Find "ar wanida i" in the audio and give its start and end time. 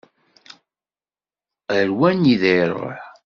1.77-2.55